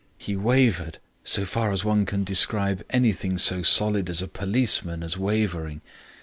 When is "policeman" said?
4.27-5.03